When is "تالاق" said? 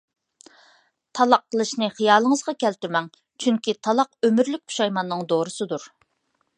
1.19-1.43, 3.89-4.13